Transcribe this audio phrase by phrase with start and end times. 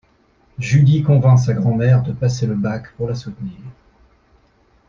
[0.57, 3.53] Julie convainc sa grand-mère de passer le bac pour la soutenir...